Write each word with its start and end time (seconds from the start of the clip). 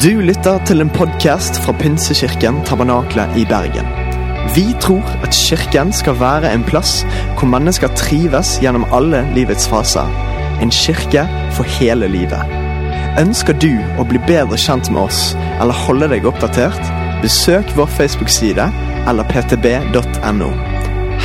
Du 0.00 0.22
lytter 0.24 0.56
til 0.64 0.80
en 0.80 0.88
podkast 0.88 1.58
fra 1.60 1.72
Pinsekirken 1.76 2.62
Tabernakla 2.64 3.26
i 3.36 3.42
Bergen. 3.44 3.84
Vi 4.54 4.64
tror 4.80 5.04
at 5.20 5.36
kirken 5.36 5.92
skal 5.92 6.16
være 6.16 6.48
en 6.48 6.64
plass 6.64 7.02
hvor 7.36 7.50
mennesker 7.52 7.92
trives 7.98 8.54
gjennom 8.62 8.86
alle 8.88 9.20
livets 9.36 9.68
faser. 9.68 10.08
En 10.64 10.72
kirke 10.72 11.26
for 11.52 11.68
hele 11.76 12.08
livet. 12.08 12.56
Ønsker 13.20 13.52
du 13.60 13.74
å 14.00 14.06
bli 14.08 14.22
bedre 14.24 14.56
kjent 14.56 14.88
med 14.88 15.02
oss 15.10 15.34
eller 15.60 15.76
holde 15.84 16.08
deg 16.14 16.24
oppdatert? 16.24 16.80
Besøk 17.20 17.76
vår 17.76 17.92
Facebook-side 17.98 18.70
eller 19.12 19.28
ptb.no. 19.28 20.54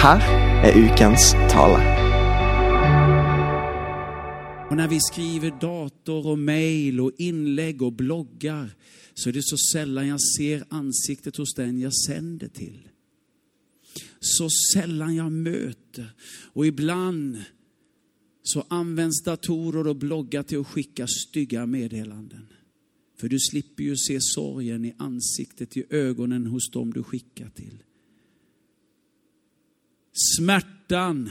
Her 0.04 0.28
er 0.68 0.76
ukens 0.76 1.38
tale. 1.48 1.97
Och 4.78 4.82
när 4.82 4.88
vi 4.88 5.00
skriver 5.00 5.60
dator 5.62 6.28
och 6.28 6.40
mail 6.40 7.00
och 7.00 7.12
inlägg 7.18 7.82
och 7.82 7.94
bloggar 7.94 8.76
så 9.14 9.30
är 9.30 9.34
det 9.34 9.44
så 9.44 9.58
sällan 9.58 10.08
jag 10.08 10.22
ser 10.22 10.66
ansiktet 10.70 11.38
hos 11.38 11.54
den 11.54 11.80
jag 11.80 11.94
sänder 11.96 12.48
till. 12.48 12.90
Så 14.20 14.50
sällan 14.74 15.16
jag 15.16 15.32
möter. 15.32 16.14
Och 16.54 16.68
ibland 16.68 17.44
så 18.44 18.66
används 18.70 19.24
datorer 19.24 19.88
och 19.88 19.96
bloggar 19.96 20.44
till 20.44 20.60
att 20.60 20.68
skicka 20.68 21.08
stygga 21.08 21.66
meddelanden. 21.66 22.48
För 23.20 23.30
du 23.30 23.40
slipper 23.40 23.84
ju 23.84 23.96
se 23.98 24.18
sorgen 24.22 24.86
i 24.86 24.96
ansiktet, 24.98 25.78
i 25.78 25.86
ögonen 25.90 26.46
hos 26.46 26.70
dem 26.72 26.94
du 26.94 27.04
skickar 27.04 27.50
till. 27.50 27.84
Smärtan 30.38 31.30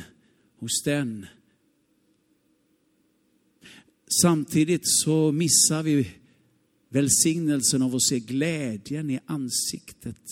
hos 0.59 0.83
den 0.85 1.27
Samtidigt 4.09 4.83
så 4.85 5.33
missar 5.33 5.83
vi 5.83 6.11
välsignelsen 6.89 7.83
av 7.83 7.95
att 7.95 8.03
se 8.03 8.19
glädjen 8.19 9.11
i 9.11 9.21
ansiktet, 9.27 10.23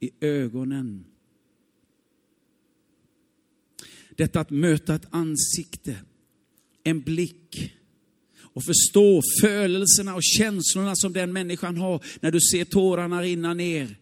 i 0.00 0.10
ögonen. 0.20 1.04
Detta 4.16 4.40
att 4.40 4.50
möta 4.50 4.94
ett 4.94 5.06
ansikte, 5.10 5.96
en 6.84 7.00
blick 7.00 7.72
och 8.38 8.64
förstå 8.64 9.22
födelserna 9.40 10.14
och 10.14 10.22
känslorna 10.22 10.96
som 10.96 11.12
den 11.12 11.32
människan 11.32 11.76
har 11.76 12.04
när 12.20 12.30
du 12.30 12.40
ser 12.40 12.64
tårarna 12.64 13.22
rinna 13.22 13.54
ner. 13.54 13.98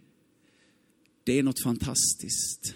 Det 1.25 1.38
är 1.38 1.42
något 1.42 1.62
fantastiskt. 1.62 2.75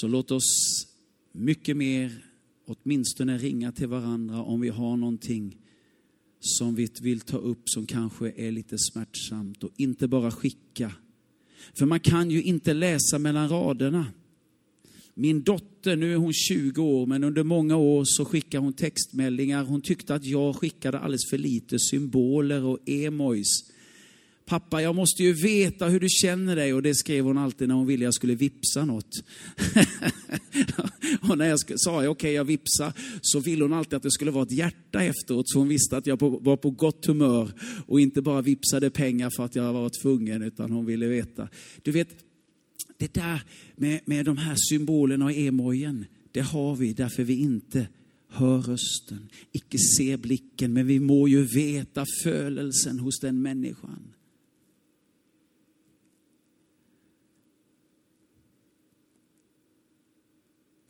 Så 0.00 0.08
låt 0.08 0.30
oss 0.30 0.86
mycket 1.32 1.76
mer 1.76 2.24
åtminstone 2.66 3.38
ringa 3.38 3.72
till 3.72 3.88
varandra 3.88 4.42
om 4.42 4.60
vi 4.60 4.68
har 4.68 4.96
någonting 4.96 5.56
som 6.40 6.74
vi 6.74 6.88
vill 7.00 7.20
ta 7.20 7.36
upp 7.36 7.62
som 7.64 7.86
kanske 7.86 8.32
är 8.36 8.52
lite 8.52 8.78
smärtsamt 8.78 9.64
och 9.64 9.70
inte 9.76 10.08
bara 10.08 10.30
skicka. 10.30 10.92
För 11.74 11.86
man 11.86 12.00
kan 12.00 12.30
ju 12.30 12.42
inte 12.42 12.74
läsa 12.74 13.18
mellan 13.18 13.48
raderna. 13.48 14.06
Min 15.14 15.42
dotter, 15.42 15.96
nu 15.96 16.12
är 16.12 16.16
hon 16.16 16.32
20 16.32 16.82
år, 16.82 17.06
men 17.06 17.24
under 17.24 17.42
många 17.42 17.76
år 17.76 18.04
så 18.06 18.24
skickade 18.24 18.64
hon 18.64 18.72
textmeldingar. 18.72 19.64
Hon 19.64 19.82
tyckte 19.82 20.14
att 20.14 20.24
jag 20.24 20.56
skickade 20.56 20.98
alldeles 20.98 21.30
för 21.30 21.38
lite 21.38 21.78
symboler 21.78 22.64
och 22.64 22.88
emojis. 22.88 23.67
Pappa, 24.48 24.82
jag 24.82 24.94
måste 24.94 25.22
ju 25.22 25.32
veta 25.32 25.88
hur 25.88 26.00
du 26.00 26.08
känner 26.08 26.56
dig. 26.56 26.74
Och 26.74 26.82
det 26.82 26.94
skrev 26.94 27.24
hon 27.24 27.38
alltid 27.38 27.68
när 27.68 27.74
hon 27.74 27.86
ville 27.86 28.04
jag 28.04 28.14
skulle 28.14 28.34
vipsa 28.34 28.84
något. 28.84 29.10
och 31.28 31.38
när 31.38 31.48
jag 31.48 31.80
sa 31.80 31.96
okej, 31.96 32.08
okay, 32.08 32.32
jag 32.32 32.44
vipsar, 32.44 32.92
så 33.22 33.40
ville 33.40 33.64
hon 33.64 33.72
alltid 33.72 33.94
att 33.94 34.02
det 34.02 34.10
skulle 34.10 34.30
vara 34.30 34.42
ett 34.42 34.52
hjärta 34.52 35.02
efteråt. 35.02 35.48
Så 35.48 35.58
hon 35.58 35.68
visste 35.68 35.96
att 35.96 36.06
jag 36.06 36.20
var 36.20 36.56
på 36.56 36.70
gott 36.70 37.06
humör 37.06 37.50
och 37.86 38.00
inte 38.00 38.22
bara 38.22 38.42
vipsade 38.42 38.90
pengar 38.90 39.30
för 39.36 39.44
att 39.44 39.56
jag 39.56 39.72
var 39.72 39.90
tvungen, 40.02 40.42
utan 40.42 40.70
hon 40.70 40.86
ville 40.86 41.06
veta. 41.06 41.48
Du 41.82 41.90
vet, 41.90 42.08
det 42.98 43.14
där 43.14 43.42
med, 43.76 44.00
med 44.04 44.24
de 44.24 44.36
här 44.36 44.56
symbolerna 44.56 45.24
och 45.24 45.32
emojen, 45.32 46.04
det 46.32 46.40
har 46.40 46.76
vi 46.76 46.92
därför 46.92 47.24
vi 47.24 47.40
inte 47.40 47.88
hör 48.30 48.62
rösten, 48.62 49.28
icke 49.52 49.78
ser 49.78 50.16
blicken, 50.16 50.72
men 50.72 50.86
vi 50.86 51.00
må 51.00 51.28
ju 51.28 51.42
veta 51.42 52.04
födelsen 52.22 52.98
hos 52.98 53.20
den 53.20 53.42
människan. 53.42 54.14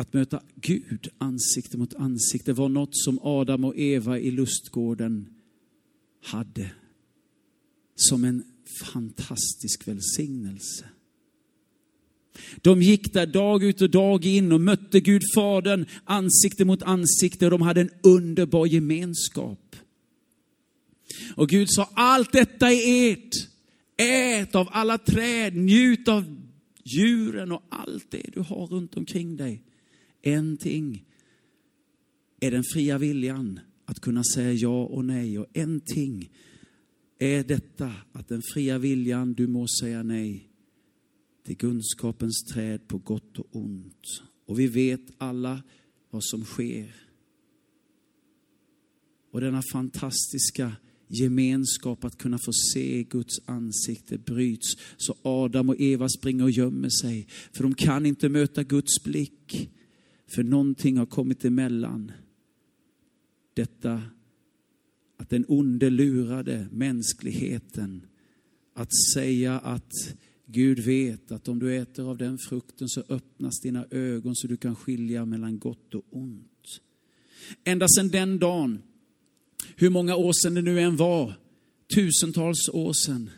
Att 0.01 0.13
möta 0.13 0.43
Gud 0.55 1.09
ansikte 1.19 1.79
mot 1.79 1.95
ansikte 1.95 2.53
var 2.53 2.69
något 2.69 2.97
som 2.97 3.19
Adam 3.23 3.65
och 3.65 3.77
Eva 3.77 4.19
i 4.19 4.31
lustgården 4.31 5.29
hade 6.25 6.71
som 7.95 8.25
en 8.25 8.45
fantastisk 8.93 9.89
välsignelse. 9.89 10.85
De 12.57 12.83
gick 12.83 13.13
där 13.13 13.27
dag 13.27 13.65
ut 13.65 13.83
och 13.83 13.91
dag 13.91 14.25
in 14.25 14.53
och 14.53 14.61
mötte 14.61 15.01
Gud 15.01 15.23
Fadern 15.35 15.87
ansikte 16.05 16.65
mot 16.65 16.83
ansikte 16.83 17.45
och 17.45 17.51
de 17.51 17.63
hade 17.63 17.81
en 17.81 17.91
underbar 18.03 18.67
gemenskap. 18.67 19.77
Och 21.35 21.49
Gud 21.49 21.67
sa, 21.71 21.91
allt 21.95 22.33
detta 22.33 22.73
är 22.73 23.13
ert. 23.13 23.35
Ät 23.97 24.55
av 24.55 24.69
alla 24.71 24.99
träd, 24.99 25.57
njut 25.57 26.09
av 26.09 26.37
djuren 26.85 27.53
och 27.53 27.63
allt 27.69 28.11
det 28.11 28.31
du 28.33 28.41
har 28.41 28.67
runt 28.67 28.97
omkring 28.97 29.37
dig. 29.37 29.65
En 30.23 30.57
ting 30.57 31.05
är 32.41 32.51
den 32.51 32.65
fria 32.65 32.99
viljan 32.99 33.61
att 33.85 34.01
kunna 34.01 34.25
säga 34.25 34.53
ja 34.53 34.85
och 34.85 35.05
nej. 35.05 35.39
Och 35.39 35.47
en 35.53 35.81
ting 35.81 36.31
är 37.19 37.45
detta 37.45 37.95
att 38.13 38.29
den 38.29 38.43
fria 38.43 38.79
viljan, 38.79 39.35
du 39.35 39.47
må 39.47 39.67
säga 39.81 40.03
nej 40.03 40.51
till 41.45 41.57
kunskapens 41.57 42.45
träd 42.53 42.89
på 42.89 42.99
gott 42.99 43.39
och 43.39 43.57
ont. 43.57 44.23
Och 44.47 44.59
vi 44.59 44.67
vet 44.67 45.01
alla 45.19 45.63
vad 46.11 46.25
som 46.25 46.45
sker. 46.45 46.95
Och 49.33 49.41
denna 49.41 49.63
fantastiska 49.73 50.73
gemenskap 51.09 52.05
att 52.05 52.19
kunna 52.19 52.39
få 52.39 52.53
se 52.53 53.03
Guds 53.03 53.41
ansikte 53.45 54.19
bryts. 54.19 54.77
Så 54.97 55.17
Adam 55.23 55.69
och 55.69 55.81
Eva 55.81 56.09
springer 56.09 56.45
och 56.45 56.51
gömmer 56.51 56.89
sig. 56.89 57.27
För 57.53 57.63
de 57.63 57.75
kan 57.75 58.07
inte 58.07 58.29
möta 58.29 58.63
Guds 58.63 59.05
blick. 59.05 59.71
För 60.29 60.43
någonting 60.43 60.97
har 60.97 61.07
kommit 61.07 61.45
emellan. 61.45 62.13
Detta 63.55 64.03
att 65.17 65.31
den 65.31 65.45
onde 65.49 65.91
lurade 65.91 66.69
mänskligheten 66.73 68.07
att 68.75 68.91
säga 69.15 69.59
att 69.59 69.93
Gud 70.47 70.79
vet 70.79 71.33
att 71.33 71.49
om 71.49 71.59
du 71.59 71.77
äter 71.77 72.11
av 72.11 72.19
den 72.19 72.39
frukten 72.39 72.89
så 72.89 73.03
öppnas 73.09 73.61
dina 73.61 73.87
ögon 73.91 74.37
så 74.37 74.47
du 74.47 74.57
kan 74.57 74.77
skilja 74.77 75.25
mellan 75.25 75.59
gott 75.59 75.95
och 75.95 76.05
ont. 76.11 76.81
Ända 77.65 77.87
sedan 77.89 78.09
den 78.09 78.39
dagen, 78.39 78.83
hur 79.77 79.91
många 79.91 80.17
år 80.17 80.33
sedan 80.33 80.55
det 80.55 80.63
nu 80.63 80.81
än 80.81 80.97
var, 80.97 81.35
tusentals 81.95 82.69
år 82.69 82.93
sedan, 82.93 83.31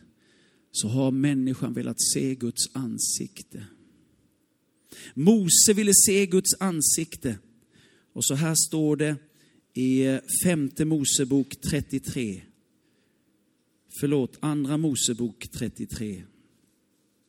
så 0.72 0.89
har 0.89 1.11
människan 1.11 1.75
velat 1.75 2.01
se 2.15 2.34
Guds 2.34 2.77
ansikte. 2.77 3.65
Mose 5.15 5.73
ville 5.75 5.93
se 6.06 6.27
Guds 6.27 6.55
ansikte. 6.61 7.39
Och 8.12 8.25
så 8.25 8.34
här 8.34 8.55
står 8.55 8.97
det 8.97 9.17
i 9.75 10.19
femte 10.45 10.84
Mosebok 10.84 11.56
33. 11.61 12.43
Förlåt, 14.01 14.37
andra 14.41 14.77
Mosebok 14.77 15.49
33. 15.53 16.23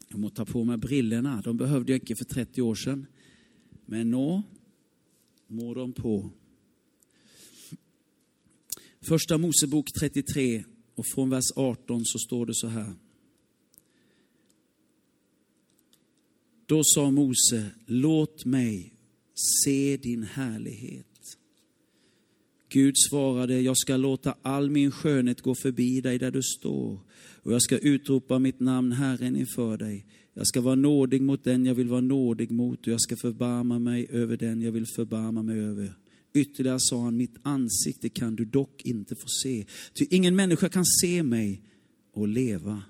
Jag 0.07 0.19
måste 0.19 0.35
ta 0.35 0.45
på 0.45 0.63
mig 0.63 0.77
brillorna, 0.77 1.41
de 1.41 1.57
behövde 1.57 1.91
jag 1.91 2.01
inte 2.01 2.16
för 2.16 2.25
30 2.25 2.61
år 2.61 2.75
sedan. 2.75 3.05
Men 3.85 4.11
nå 4.11 4.43
må 5.47 5.73
de 5.73 5.93
på. 5.93 6.29
Första 9.02 9.37
Mosebok 9.37 9.93
33 9.99 10.63
och 10.96 11.05
från 11.16 11.29
vers 11.29 11.52
18 11.55 12.05
så 12.05 12.19
står 12.19 12.46
det 12.46 12.55
så 12.55 12.67
här. 12.67 12.93
Då 16.72 16.82
sa 16.84 17.12
Mose, 17.12 17.72
låt 17.85 18.46
mig 18.46 18.94
se 19.64 19.97
din 19.97 20.23
härlighet. 20.23 21.38
Gud 22.70 22.94
svarade, 23.09 23.62
jag 23.62 23.78
ska 23.78 23.97
låta 23.97 24.35
all 24.41 24.70
min 24.70 24.91
skönhet 24.91 25.41
gå 25.41 25.56
förbi 25.56 26.02
dig 26.02 26.20
där 26.20 26.32
du 26.32 26.41
står 26.44 27.00
och 27.44 27.53
jag 27.53 27.62
ska 27.62 27.78
utropa 27.78 28.40
mitt 28.40 28.59
namn 28.59 28.91
Herren 28.91 29.35
inför 29.35 29.78
dig. 29.78 30.06
Jag 30.34 30.47
ska 30.47 30.62
vara 30.62 30.76
nådig 30.76 31.22
mot 31.22 31.44
den 31.44 31.66
jag 31.66 31.76
vill 31.76 31.88
vara 31.88 32.02
nådig 32.02 32.52
mot 32.52 32.88
och 32.88 32.94
jag 32.94 33.02
ska 33.02 33.16
förbarma 33.16 33.79
mig 33.79 34.08
över 34.09 34.38
den 34.38 34.62
jag 34.62 34.72
vill 34.72 34.88
förbarma 34.96 35.44
mig 35.44 35.59
över. 35.59 35.94
Ytterligare 36.34 36.79
sa 36.79 37.03
han, 37.03 37.18
mitt 37.18 37.35
ansikte 37.44 38.09
kan 38.09 38.35
du 38.35 38.46
dock 38.46 38.82
inte 38.85 39.16
få 39.16 39.28
se, 39.44 39.66
ty 39.94 40.06
ingen 40.09 40.35
människa 40.35 40.70
kan 40.70 40.85
se 40.85 41.23
mig 41.23 41.64
och 42.14 42.28
leva. 42.28 42.84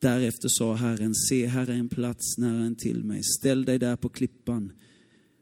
Därefter 0.00 0.48
sa 0.48 0.74
Herren, 0.74 1.14
se 1.14 1.46
här 1.46 1.70
är 1.70 1.74
en 1.74 1.88
plats 1.88 2.38
nära 2.38 2.64
en 2.64 2.76
till 2.76 3.04
mig, 3.04 3.22
ställ 3.22 3.64
dig 3.64 3.78
där 3.78 3.96
på 3.96 4.08
klippan. 4.08 4.72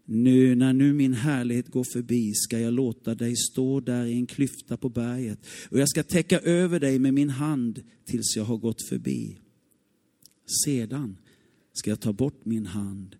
Nu 0.05 0.55
när 0.55 0.73
nu 0.73 0.93
min 0.93 1.13
härlighet 1.13 1.69
går 1.69 1.85
förbi 1.93 2.35
ska 2.35 2.59
jag 2.61 2.75
låta 2.75 3.15
dig 3.15 3.37
stå 3.37 3.81
där 3.81 4.07
i 4.07 4.13
en 4.13 4.27
klyfta 4.27 4.77
på 4.77 4.89
berget 4.89 5.47
och 5.71 5.79
jag 5.79 5.89
ska 5.89 6.03
täcka 6.03 6.41
över 6.41 6.81
dig 6.81 6.99
med 6.99 7.15
min 7.15 7.31
hand 7.31 7.83
tills 8.05 8.37
jag 8.37 8.45
har 8.45 8.57
gått 8.57 8.83
förbi. 8.89 9.39
Sedan 10.65 11.17
ska 11.73 11.91
jag 11.91 12.01
ta 12.01 12.13
bort 12.13 12.45
min 12.45 12.67
hand 12.67 13.17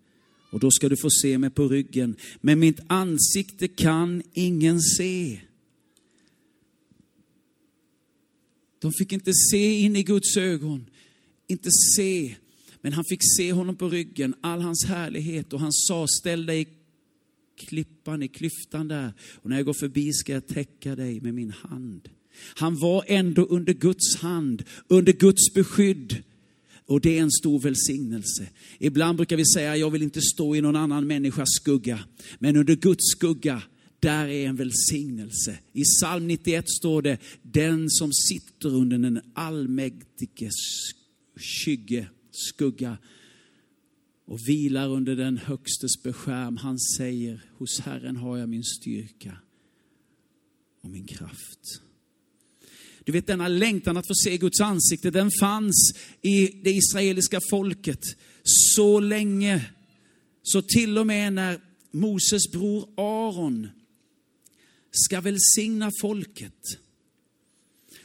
och 0.51 0.59
då 0.59 0.71
ska 0.71 0.89
du 0.89 0.97
få 1.01 1.09
se 1.09 1.37
mig 1.37 1.49
på 1.49 1.67
ryggen, 1.67 2.15
men 2.41 2.59
mitt 2.59 2.79
ansikte 2.87 3.67
kan 3.67 4.23
ingen 4.33 4.81
se. 4.81 5.41
De 8.79 8.93
fick 8.93 9.13
inte 9.13 9.31
se 9.33 9.79
in 9.79 9.95
i 9.95 10.03
Guds 10.03 10.37
ögon, 10.37 10.89
inte 11.49 11.69
se, 11.95 12.35
men 12.81 12.93
han 12.93 13.05
fick 13.05 13.19
se 13.37 13.51
honom 13.51 13.75
på 13.75 13.89
ryggen, 13.89 14.35
all 14.41 14.61
hans 14.61 14.85
härlighet 14.85 15.53
och 15.53 15.59
han 15.59 15.73
sa, 15.73 16.07
ställ 16.07 16.45
dig 16.45 16.61
i 16.61 16.67
klippan, 17.57 18.23
i 18.23 18.27
klyftan 18.27 18.87
där 18.87 19.13
och 19.35 19.49
när 19.49 19.57
jag 19.57 19.65
går 19.65 19.73
förbi 19.73 20.13
ska 20.13 20.33
jag 20.33 20.47
täcka 20.47 20.95
dig 20.95 21.21
med 21.21 21.33
min 21.33 21.51
hand. 21.51 22.09
Han 22.55 22.79
var 22.79 23.03
ändå 23.07 23.43
under 23.45 23.73
Guds 23.73 24.15
hand, 24.15 24.63
under 24.87 25.13
Guds 25.13 25.53
beskydd. 25.53 26.23
Och 26.85 27.01
det 27.01 27.17
är 27.17 27.21
en 27.21 27.31
stor 27.31 27.59
välsignelse. 27.59 28.49
Ibland 28.79 29.17
brukar 29.17 29.37
vi 29.37 29.45
säga, 29.45 29.77
jag 29.77 29.89
vill 29.89 30.03
inte 30.03 30.21
stå 30.21 30.55
i 30.55 30.61
någon 30.61 30.75
annan 30.75 31.07
människas 31.07 31.49
skugga. 31.49 31.99
Men 32.39 32.55
under 32.55 32.75
Guds 32.75 33.11
skugga, 33.11 33.61
där 33.99 34.27
är 34.27 34.47
en 34.47 34.55
välsignelse. 34.55 35.57
I 35.73 35.83
psalm 35.83 36.27
91 36.27 36.69
står 36.69 37.01
det, 37.01 37.17
den 37.41 37.89
som 37.89 38.13
sitter 38.13 38.75
under 38.75 38.97
den 38.97 39.21
allmäktiges 39.33 40.55
skygge, 41.39 42.07
skugga 42.31 42.97
och 44.25 44.47
vilar 44.47 44.89
under 44.89 45.15
den 45.15 45.37
högstes 45.37 46.03
beskärm. 46.03 46.57
Han 46.57 46.79
säger, 46.79 47.41
hos 47.57 47.79
Herren 47.79 48.15
har 48.15 48.37
jag 48.37 48.49
min 48.49 48.63
styrka 48.63 49.37
och 50.81 50.89
min 50.89 51.07
kraft. 51.07 51.81
Du 53.03 53.11
vet 53.11 53.27
denna 53.27 53.47
längtan 53.47 53.97
att 53.97 54.07
få 54.07 54.13
se 54.15 54.37
Guds 54.37 54.61
ansikte, 54.61 55.11
den 55.11 55.31
fanns 55.39 55.93
i 56.21 56.47
det 56.63 56.71
israeliska 56.71 57.39
folket 57.49 58.01
så 58.43 58.99
länge. 58.99 59.65
Så 60.43 60.61
till 60.61 60.97
och 60.97 61.07
med 61.07 61.33
när 61.33 61.59
Moses 61.91 62.51
bror 62.51 62.89
Aron 62.97 63.67
ska 64.91 65.21
välsigna 65.21 65.91
folket, 66.01 66.79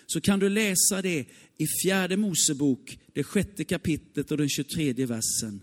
så 0.06 0.20
kan 0.20 0.38
du 0.38 0.48
läsa 0.48 1.02
det 1.02 1.26
i 1.58 1.66
fjärde 1.82 2.16
Mosebok, 2.16 2.98
det 3.12 3.24
sjätte 3.24 3.64
kapitlet 3.64 4.30
och 4.30 4.38
den 4.38 4.48
23 4.48 4.92
versen. 4.92 5.62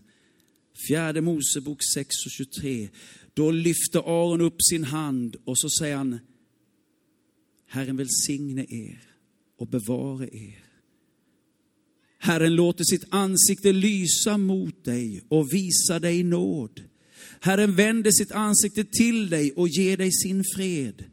Fjärde 0.88 1.22
Mosebok 1.22 1.80
6 1.96 2.08
och 2.26 2.32
23. 2.32 2.90
Då 3.34 3.52
lyfter 3.52 4.00
Aron 4.00 4.42
upp 4.42 4.62
sin 4.70 4.84
hand 4.84 5.36
och 5.46 5.60
så 5.60 5.70
säger 5.70 5.96
han, 5.96 6.20
Herren 7.68 7.98
välsigne 7.98 8.66
er 8.70 9.02
och 9.58 9.68
bevare 9.68 10.30
er. 10.34 10.64
Herren 12.20 12.56
låter 12.56 12.84
sitt 12.84 13.06
ansikte 13.10 13.72
lysa 13.72 14.38
mot 14.38 14.86
dig 14.86 15.22
och 15.28 15.54
visa 15.54 16.00
dig 16.00 16.24
nåd. 16.24 16.82
Herren 17.40 17.76
vänder 17.76 18.12
sitt 18.12 18.32
ansikte 18.32 18.84
till 18.84 19.30
dig 19.30 19.52
och 19.52 19.70
ger 19.70 19.98
dig 19.98 20.12
sin 20.12 20.44
fred. 20.56 21.11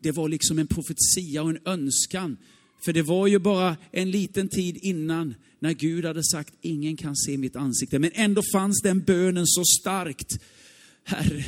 Det 0.00 0.12
var 0.12 0.28
liksom 0.28 0.58
en 0.58 0.66
profetia 0.66 1.42
och 1.42 1.50
en 1.50 1.58
önskan. 1.64 2.36
För 2.80 2.92
det 2.92 3.02
var 3.02 3.26
ju 3.26 3.38
bara 3.38 3.76
en 3.90 4.10
liten 4.10 4.48
tid 4.48 4.78
innan 4.82 5.34
när 5.58 5.72
Gud 5.72 6.04
hade 6.04 6.24
sagt, 6.24 6.54
ingen 6.60 6.96
kan 6.96 7.16
se 7.16 7.38
mitt 7.38 7.56
ansikte. 7.56 7.98
Men 7.98 8.10
ändå 8.14 8.42
fanns 8.52 8.80
den 8.82 9.00
bönen 9.00 9.46
så 9.46 9.64
starkt. 9.64 10.40
Herre, 11.04 11.44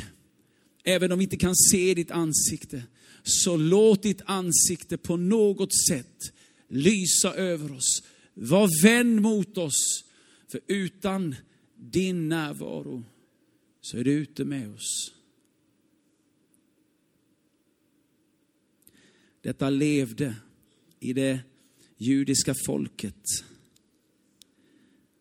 även 0.85 1.13
om 1.13 1.19
vi 1.19 1.25
inte 1.25 1.37
kan 1.37 1.57
se 1.57 1.95
ditt 1.95 2.11
ansikte, 2.11 2.83
så 3.23 3.57
låt 3.57 4.03
ditt 4.03 4.23
ansikte 4.25 4.99
på 4.99 5.17
något 5.17 5.75
sätt 5.89 6.33
lysa 6.69 7.35
över 7.35 7.73
oss. 7.73 8.03
Var 8.35 8.83
vän 8.83 9.23
mot 9.23 9.59
oss, 9.59 10.05
för 10.51 10.61
utan 10.67 11.35
din 11.77 12.29
närvaro 12.29 13.05
så 13.81 13.99
är 13.99 14.05
du 14.05 14.13
ute 14.13 14.45
med 14.45 14.75
oss. 14.75 15.13
Detta 19.43 19.71
levde 19.71 20.35
i 21.01 21.13
det 21.13 21.41
judiska 21.97 22.55
folket. 22.67 23.25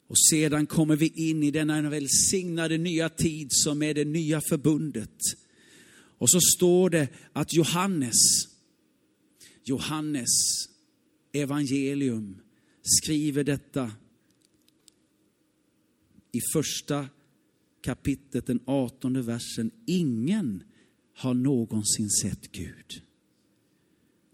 Och 0.08 0.20
sedan 0.30 0.66
kommer 0.66 0.96
vi 0.96 1.14
in 1.16 1.44
i 1.44 1.52
denna 1.52 1.90
välsignade 1.90 2.78
nya 2.78 3.10
tid 3.10 3.48
som 3.52 3.84
är 3.84 3.94
det 3.94 4.06
nya 4.06 4.42
förbundet. 4.50 5.18
Och 5.94 6.30
så 6.30 6.40
står 6.58 6.90
det 6.90 7.08
att 7.34 7.54
Johannes, 7.54 8.18
Johannes 9.64 10.30
evangelium 11.34 12.42
skriver 12.82 13.44
detta 13.44 13.92
i 16.32 16.40
första 16.54 17.10
kapitlet, 17.82 18.46
den 18.46 18.60
artonde 18.66 19.22
versen. 19.22 19.72
Ingen 19.86 20.64
har 21.16 21.34
någonsin 21.34 22.10
sett 22.10 22.52
Gud. 22.52 23.02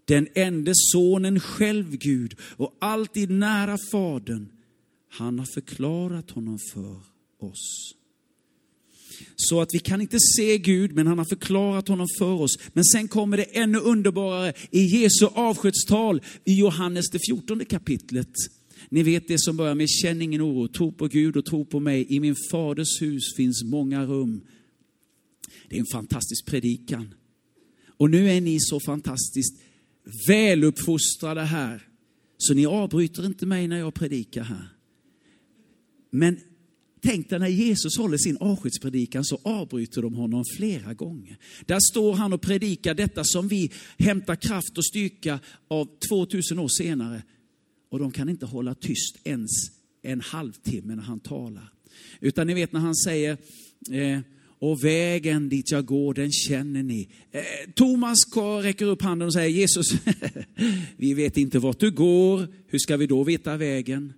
Den 0.08 0.28
enda 0.34 0.72
sonen 0.74 1.40
själv 1.40 1.96
Gud 1.96 2.34
och 2.40 2.76
alltid 2.80 3.30
nära 3.30 3.78
Fadern. 3.92 4.48
Han 5.10 5.38
har 5.38 5.46
förklarat 5.46 6.30
honom 6.30 6.58
för 6.72 7.00
oss. 7.40 7.94
Så 9.36 9.60
att 9.60 9.74
vi 9.74 9.78
kan 9.78 10.00
inte 10.00 10.18
se 10.36 10.58
Gud, 10.58 10.92
men 10.92 11.06
han 11.06 11.18
har 11.18 11.24
förklarat 11.24 11.88
honom 11.88 12.06
för 12.18 12.32
oss. 12.32 12.58
Men 12.72 12.84
sen 12.84 13.08
kommer 13.08 13.36
det 13.36 13.42
ännu 13.42 13.78
underbarare 13.78 14.52
i 14.70 14.80
Jesu 14.80 15.26
avskedstal 15.34 16.22
i 16.44 16.58
Johannes 16.58 17.10
det 17.10 17.18
14 17.28 17.64
kapitlet. 17.64 18.32
Ni 18.88 19.02
vet 19.02 19.28
det 19.28 19.40
som 19.40 19.56
börjar 19.56 19.74
med 19.74 19.90
känn 19.90 20.22
ingen 20.22 20.42
oro, 20.42 20.68
tro 20.68 20.92
på 20.92 21.08
Gud 21.08 21.36
och 21.36 21.44
tro 21.44 21.64
på 21.64 21.80
mig. 21.80 22.06
I 22.08 22.20
min 22.20 22.36
faders 22.50 23.02
hus 23.02 23.34
finns 23.36 23.64
många 23.64 24.04
rum. 24.04 24.40
Det 25.68 25.76
är 25.76 25.80
en 25.80 25.86
fantastisk 25.92 26.46
predikan. 26.46 27.14
Och 27.96 28.10
nu 28.10 28.30
är 28.30 28.40
ni 28.40 28.60
så 28.60 28.80
fantastiskt 28.80 29.58
väluppfostrade 30.28 31.42
här, 31.42 31.82
så 32.38 32.54
ni 32.54 32.66
avbryter 32.66 33.26
inte 33.26 33.46
mig 33.46 33.68
när 33.68 33.78
jag 33.78 33.94
predikar 33.94 34.42
här. 34.42 34.68
Men 36.10 36.40
Tänk 37.00 37.30
dig 37.30 37.38
när 37.38 37.48
Jesus 37.48 37.98
håller 37.98 38.16
sin 38.16 38.36
avskedspredikan 38.36 39.24
så 39.24 39.40
avbryter 39.42 40.02
de 40.02 40.14
honom 40.14 40.44
flera 40.56 40.94
gånger. 40.94 41.38
Där 41.66 41.78
står 41.80 42.14
han 42.14 42.32
och 42.32 42.40
predikar 42.40 42.94
detta 42.94 43.24
som 43.24 43.48
vi 43.48 43.72
hämtar 43.98 44.36
kraft 44.36 44.78
och 44.78 44.84
styrka 44.84 45.40
av 45.68 45.88
2000 46.08 46.58
år 46.58 46.68
senare. 46.68 47.22
Och 47.90 47.98
de 47.98 48.12
kan 48.12 48.28
inte 48.28 48.46
hålla 48.46 48.74
tyst 48.74 49.16
ens 49.24 49.50
en 50.02 50.20
halvtimme 50.20 50.94
när 50.94 51.02
han 51.02 51.20
talar. 51.20 51.72
Utan 52.20 52.46
ni 52.46 52.54
vet 52.54 52.72
när 52.72 52.80
han 52.80 52.96
säger, 52.96 53.32
eh, 53.90 54.20
och 54.58 54.84
vägen 54.84 55.48
dit 55.48 55.70
jag 55.70 55.86
går, 55.86 56.14
den 56.14 56.32
känner 56.32 56.82
ni. 56.82 57.08
Eh, 57.30 57.42
Thomas 57.74 58.18
räcker 58.62 58.86
upp 58.86 59.02
handen 59.02 59.26
och 59.26 59.32
säger, 59.32 59.48
Jesus, 59.48 59.86
vi 60.96 61.14
vet 61.14 61.36
inte 61.36 61.58
vart 61.58 61.80
du 61.80 61.90
går, 61.90 62.48
hur 62.66 62.78
ska 62.78 62.96
vi 62.96 63.06
då 63.06 63.24
veta 63.24 63.56
vägen? 63.56 64.12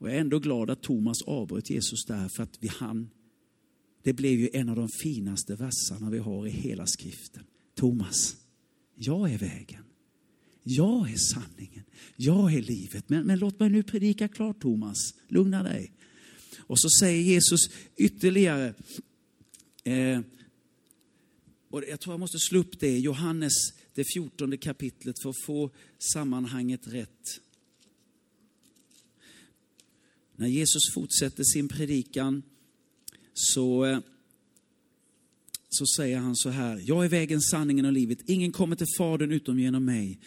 Och 0.00 0.08
jag 0.08 0.16
är 0.16 0.20
ändå 0.20 0.38
glad 0.38 0.70
att 0.70 0.82
Thomas 0.82 1.22
avbröt 1.22 1.70
Jesus 1.70 2.04
där 2.04 2.28
för 2.28 2.42
att 2.42 2.58
vi 2.60 2.68
hann. 2.68 3.10
Det 4.02 4.12
blev 4.12 4.40
ju 4.40 4.50
en 4.52 4.68
av 4.68 4.76
de 4.76 4.88
finaste 4.88 5.54
verserna 5.54 6.10
vi 6.10 6.18
har 6.18 6.46
i 6.46 6.50
hela 6.50 6.86
skriften. 6.86 7.42
Thomas, 7.74 8.36
jag 8.94 9.32
är 9.32 9.38
vägen. 9.38 9.82
Jag 10.62 11.10
är 11.10 11.16
sanningen. 11.16 11.84
Jag 12.16 12.54
är 12.54 12.62
livet. 12.62 13.08
Men, 13.08 13.26
men 13.26 13.38
låt 13.38 13.60
mig 13.60 13.70
nu 13.70 13.82
predika 13.82 14.28
klart 14.28 14.60
Thomas. 14.60 15.14
Lugna 15.28 15.62
dig. 15.62 15.92
Och 16.68 16.80
så 16.80 16.88
säger 17.00 17.22
Jesus 17.22 17.60
ytterligare, 17.96 18.74
eh, 19.84 20.20
och 21.70 21.82
jag 21.88 22.00
tror 22.00 22.12
jag 22.12 22.20
måste 22.20 22.38
slå 22.38 22.58
upp 22.60 22.80
det, 22.80 22.98
Johannes 22.98 23.52
det 23.94 24.04
fjortonde 24.04 24.56
kapitlet 24.56 25.22
för 25.22 25.30
att 25.30 25.44
få 25.46 25.70
sammanhanget 26.12 26.80
rätt. 26.86 27.40
När 30.36 30.48
Jesus 30.48 30.82
fortsätter 30.94 31.44
sin 31.44 31.68
predikan 31.68 32.42
så, 33.32 33.84
eh, 33.84 33.98
så 35.68 35.86
säger 35.96 36.18
han 36.18 36.36
så 36.36 36.50
här, 36.50 36.82
jag 36.84 37.04
är 37.04 37.08
vägen, 37.08 37.40
sanningen 37.40 37.84
och 37.84 37.92
livet. 37.92 38.18
Ingen 38.26 38.52
kommer 38.52 38.76
till 38.76 38.86
Fadern 38.98 39.32
utom 39.32 39.58
genom 39.58 39.84
mig. 39.84 40.20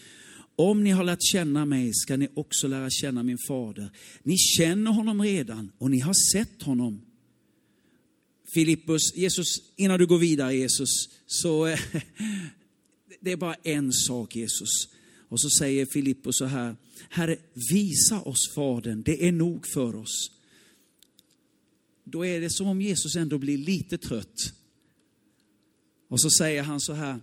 Om 0.61 0.83
ni 0.83 0.89
har 0.89 1.03
lärt 1.03 1.23
känna 1.23 1.65
mig 1.65 1.93
ska 1.93 2.17
ni 2.17 2.27
också 2.33 2.67
lära 2.67 2.89
känna 2.89 3.23
min 3.23 3.37
fader. 3.47 3.91
Ni 4.23 4.37
känner 4.37 4.91
honom 4.91 5.21
redan 5.21 5.71
och 5.77 5.91
ni 5.91 5.99
har 5.99 6.13
sett 6.33 6.61
honom. 6.61 7.01
Filippus, 8.53 9.15
Jesus, 9.15 9.47
innan 9.75 9.99
du 9.99 10.07
går 10.07 10.17
vidare 10.17 10.55
Jesus, 10.55 10.89
så 11.25 11.65
eh, 11.65 11.79
det 13.21 13.31
är 13.31 13.37
bara 13.37 13.53
en 13.53 13.93
sak 13.93 14.35
Jesus. 14.35 14.69
Och 15.29 15.41
så 15.41 15.49
säger 15.49 15.85
Filippus 15.85 16.37
så 16.37 16.45
här, 16.45 16.75
Herre, 17.09 17.37
visa 17.71 18.21
oss 18.21 18.51
Fadern, 18.55 19.03
det 19.03 19.27
är 19.27 19.31
nog 19.31 19.67
för 19.73 19.95
oss. 19.95 20.31
då 22.03 22.25
är 22.25 22.41
det 22.41 22.49
som 22.49 22.67
om 22.67 22.81
Jesus 22.81 23.15
ändå 23.15 23.37
blir 23.37 23.57
lite 23.57 23.97
trött. 23.97 24.53
Och 26.09 26.21
så 26.21 26.29
säger 26.29 26.63
han 26.63 26.81
så 26.81 26.93
här, 26.93 27.19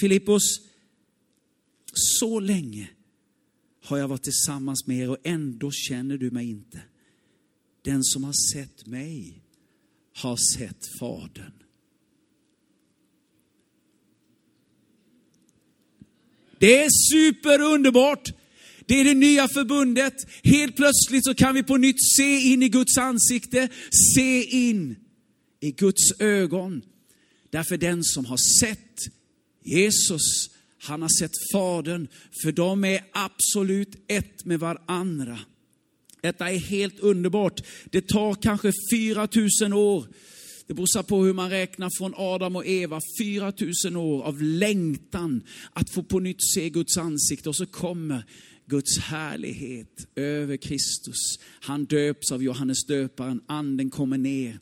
Filippos, 0.00 0.60
så 1.92 2.40
länge 2.40 2.90
har 3.84 3.98
jag 3.98 4.08
varit 4.08 4.22
tillsammans 4.22 4.86
med 4.86 4.98
er 4.98 5.10
och 5.10 5.18
ändå 5.24 5.70
känner 5.70 6.18
du 6.18 6.30
mig 6.30 6.50
inte. 6.50 6.80
Den 7.82 8.04
som 8.04 8.24
har 8.24 8.52
sett 8.52 8.86
mig 8.86 9.42
har 10.14 10.36
sett 10.56 10.98
Fadern. 11.00 11.52
Det 16.58 16.82
är 16.82 16.88
superunderbart. 17.12 18.28
Det 18.86 19.00
är 19.00 19.04
det 19.04 19.14
nya 19.14 19.48
förbundet. 19.48 20.14
Helt 20.42 20.76
plötsligt 20.76 21.24
så 21.24 21.34
kan 21.34 21.54
vi 21.54 21.62
på 21.62 21.76
nytt 21.76 21.96
se 22.16 22.40
in 22.40 22.62
i 22.62 22.68
Guds 22.68 22.98
ansikte, 22.98 23.68
se 24.14 24.42
in 24.42 24.96
i 25.60 25.70
Guds 25.70 26.20
ögon. 26.20 26.82
Därför 27.50 27.76
den 27.76 28.04
som 28.04 28.24
har 28.24 28.36
sett 28.60 28.98
Jesus, 29.64 30.50
han 30.80 31.02
har 31.02 31.18
sett 31.20 31.32
Fadern, 31.52 32.08
för 32.42 32.52
de 32.52 32.84
är 32.84 33.04
absolut 33.12 34.04
ett 34.08 34.44
med 34.44 34.60
varandra. 34.60 35.38
Detta 36.20 36.50
är 36.50 36.58
helt 36.58 37.00
underbart. 37.00 37.60
Det 37.90 38.08
tar 38.08 38.34
kanske 38.34 38.72
4000 38.92 39.72
år. 39.72 40.06
Det 40.66 40.74
beror 40.74 41.02
på 41.02 41.24
hur 41.24 41.32
man 41.32 41.50
räknar 41.50 41.90
från 41.98 42.14
Adam 42.16 42.56
och 42.56 42.66
Eva. 42.66 43.00
4000 43.20 43.96
år 43.96 44.22
av 44.22 44.42
längtan 44.42 45.42
att 45.72 45.90
få 45.90 46.02
på 46.02 46.20
nytt 46.20 46.42
se 46.54 46.70
Guds 46.70 46.96
ansikte 46.96 47.48
och 47.48 47.56
så 47.56 47.66
kommer 47.66 48.24
Guds 48.66 48.98
härlighet 48.98 50.06
över 50.16 50.56
Kristus. 50.56 51.38
Han 51.60 51.84
döps 51.84 52.32
av 52.32 52.42
Johannes 52.42 52.86
döparen, 52.86 53.40
anden 53.46 53.90
kommer 53.90 54.18
ner 54.18 54.58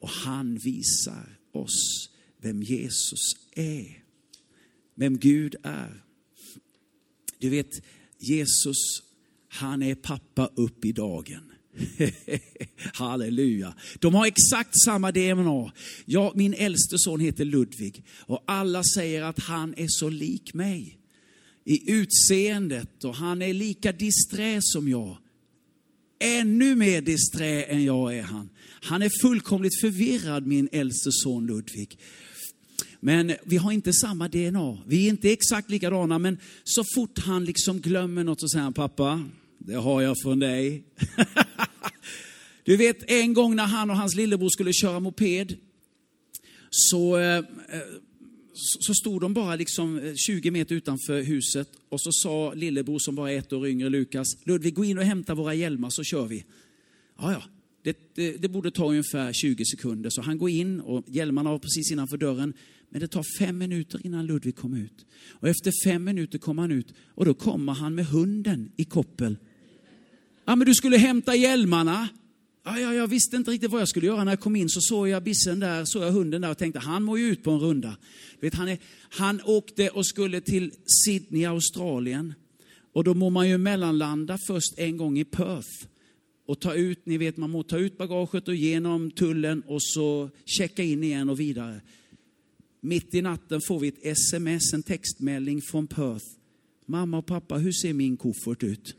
och 0.00 0.08
han 0.08 0.58
visar 0.58 1.38
oss 1.52 2.10
vem 2.42 2.62
Jesus 2.62 3.32
är. 3.54 4.09
Vem 5.00 5.18
Gud 5.18 5.56
är. 5.62 6.02
Du 7.38 7.48
vet, 7.48 7.82
Jesus, 8.18 8.76
han 9.48 9.82
är 9.82 9.94
pappa 9.94 10.50
upp 10.56 10.84
i 10.84 10.92
dagen. 10.92 11.52
Halleluja. 12.92 13.74
De 13.98 14.14
har 14.14 14.26
exakt 14.26 14.70
samma 14.84 15.12
DNA. 15.12 15.72
Ja, 16.04 16.32
min 16.34 16.54
äldste 16.54 16.98
son 16.98 17.20
heter 17.20 17.44
Ludvig 17.44 18.04
och 18.18 18.44
alla 18.46 18.82
säger 18.94 19.22
att 19.22 19.38
han 19.38 19.74
är 19.76 19.86
så 19.88 20.08
lik 20.08 20.54
mig 20.54 20.98
i 21.64 21.92
utseendet 21.92 23.04
och 23.04 23.14
han 23.14 23.42
är 23.42 23.54
lika 23.54 23.92
disträ 23.92 24.58
som 24.62 24.88
jag. 24.88 25.16
Ännu 26.18 26.74
mer 26.74 27.02
disträ 27.02 27.62
än 27.62 27.84
jag 27.84 28.16
är 28.16 28.22
han. 28.22 28.50
Han 28.82 29.02
är 29.02 29.10
fullkomligt 29.22 29.80
förvirrad, 29.80 30.46
min 30.46 30.68
äldste 30.72 31.10
son 31.12 31.46
Ludvig. 31.46 31.98
Men 33.00 33.32
vi 33.44 33.56
har 33.56 33.72
inte 33.72 33.92
samma 33.92 34.28
DNA. 34.28 34.78
Vi 34.86 35.04
är 35.06 35.08
inte 35.08 35.32
exakt 35.32 35.70
likadana, 35.70 36.18
men 36.18 36.38
så 36.64 36.84
fort 36.94 37.18
han 37.18 37.44
liksom 37.44 37.80
glömmer 37.80 38.24
något 38.24 38.40
så 38.40 38.48
säger 38.48 38.62
han, 38.62 38.72
pappa, 38.72 39.24
det 39.58 39.74
har 39.74 40.02
jag 40.02 40.16
från 40.22 40.38
dig. 40.38 40.84
du 42.64 42.76
vet, 42.76 43.10
en 43.10 43.34
gång 43.34 43.56
när 43.56 43.66
han 43.66 43.90
och 43.90 43.96
hans 43.96 44.14
lillebror 44.14 44.48
skulle 44.48 44.72
köra 44.72 45.00
moped, 45.00 45.56
så 46.70 47.18
eh, 47.18 47.44
så 48.80 48.94
stod 48.94 49.20
de 49.20 49.34
bara 49.34 49.56
liksom 49.56 49.98
eh, 49.98 50.14
20 50.14 50.50
meter 50.50 50.74
utanför 50.74 51.22
huset 51.22 51.68
och 51.88 52.00
så 52.00 52.12
sa 52.12 52.54
lillebror 52.54 52.98
som 52.98 53.14
bara 53.14 53.32
är 53.32 53.38
ett 53.38 53.52
år 53.52 53.68
yngre, 53.68 53.88
Lukas, 53.88 54.26
Ludvig 54.44 54.74
gå 54.74 54.84
in 54.84 54.98
och 54.98 55.04
hämta 55.04 55.34
våra 55.34 55.54
hjälmar 55.54 55.90
så 55.90 56.04
kör 56.04 56.26
vi. 56.26 56.44
Ja, 57.18 57.32
ja, 57.32 57.42
det, 57.82 58.14
det, 58.14 58.32
det, 58.32 58.48
borde 58.48 58.70
ta 58.70 58.88
ungefär 58.88 59.32
20 59.32 59.64
sekunder. 59.64 60.10
Så 60.10 60.22
han 60.22 60.38
går 60.38 60.50
in 60.50 60.80
och 60.80 61.04
hjälmarna 61.08 61.50
var 61.50 61.58
precis 61.58 61.92
innanför 61.92 62.16
dörren. 62.16 62.54
Men 62.90 63.00
det 63.00 63.08
tar 63.08 63.24
fem 63.38 63.58
minuter 63.58 64.06
innan 64.06 64.26
Ludvig 64.26 64.56
kom 64.56 64.74
ut. 64.74 65.06
Och 65.30 65.48
efter 65.48 65.72
fem 65.84 66.04
minuter 66.04 66.38
kom 66.38 66.58
han 66.58 66.72
ut 66.72 66.94
och 67.14 67.24
då 67.24 67.34
kommer 67.34 67.72
han 67.72 67.94
med 67.94 68.06
hunden 68.06 68.72
i 68.76 68.84
koppel. 68.84 69.36
Ja, 70.44 70.56
men 70.56 70.66
du 70.66 70.74
skulle 70.74 70.96
hämta 70.96 71.34
hjälmarna. 71.34 72.08
Ja, 72.64 72.78
ja, 72.78 72.94
jag 72.94 73.06
visste 73.06 73.36
inte 73.36 73.50
riktigt 73.50 73.70
vad 73.70 73.80
jag 73.80 73.88
skulle 73.88 74.06
göra 74.06 74.24
när 74.24 74.32
jag 74.32 74.40
kom 74.40 74.56
in. 74.56 74.68
Så 74.68 74.80
såg 74.80 75.08
jag 75.08 75.22
bissen 75.22 75.60
där, 75.60 75.84
såg 75.84 76.02
jag 76.02 76.12
hunden 76.12 76.42
där 76.42 76.50
och 76.50 76.58
tänkte 76.58 76.80
han 76.80 77.02
må 77.02 77.18
ju 77.18 77.26
ut 77.26 77.42
på 77.42 77.50
en 77.50 77.60
runda. 77.60 77.96
Vet, 78.40 78.54
han, 78.54 78.68
är, 78.68 78.78
han 79.10 79.40
åkte 79.44 79.88
och 79.88 80.06
skulle 80.06 80.40
till 80.40 80.72
Sydney, 81.04 81.44
Australien. 81.44 82.34
Och 82.92 83.04
då 83.04 83.14
må 83.14 83.30
man 83.30 83.48
ju 83.48 83.58
mellanlanda 83.58 84.38
först 84.46 84.78
en 84.78 84.96
gång 84.96 85.18
i 85.18 85.24
Perth. 85.24 85.86
Och 86.46 86.60
ta 86.60 86.74
ut, 86.74 87.06
ni 87.06 87.18
vet 87.18 87.36
man 87.36 87.50
må 87.50 87.62
ta 87.62 87.78
ut 87.78 87.98
bagaget 87.98 88.48
och 88.48 88.54
genom 88.54 89.10
tullen 89.10 89.62
och 89.66 89.82
så 89.82 90.30
checka 90.44 90.82
in 90.82 91.02
igen 91.02 91.28
och 91.28 91.40
vidare. 91.40 91.80
Mitt 92.80 93.14
i 93.14 93.22
natten 93.22 93.60
får 93.68 93.80
vi 93.80 93.88
ett 93.88 94.06
sms, 94.06 94.72
en 94.72 94.82
textmälling 94.82 95.62
från 95.62 95.86
Perth. 95.86 96.26
Mamma 96.86 97.18
och 97.18 97.26
pappa, 97.26 97.58
hur 97.58 97.72
ser 97.72 97.92
min 97.92 98.16
koffert 98.16 98.62
ut? 98.62 98.96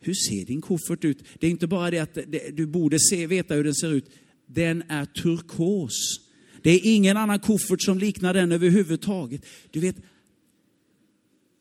Hur 0.00 0.14
ser 0.14 0.46
din 0.46 0.60
koffert 0.60 1.04
ut? 1.04 1.24
Det 1.38 1.46
är 1.46 1.50
inte 1.50 1.66
bara 1.66 1.90
det 1.90 1.98
att 1.98 2.18
du 2.52 2.66
borde 2.66 2.98
se, 2.98 3.26
veta 3.26 3.54
hur 3.54 3.64
den 3.64 3.74
ser 3.74 3.92
ut. 3.92 4.10
Den 4.46 4.82
är 4.88 5.04
turkos. 5.04 6.20
Det 6.62 6.70
är 6.70 6.80
ingen 6.82 7.16
annan 7.16 7.40
koffert 7.40 7.82
som 7.82 7.98
liknar 7.98 8.34
den 8.34 8.52
överhuvudtaget. 8.52 9.46
Du 9.70 9.80
vet, 9.80 9.96